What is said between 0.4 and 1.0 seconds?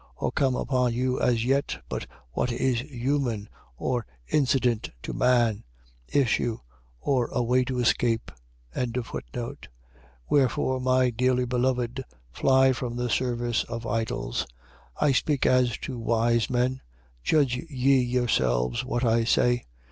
upon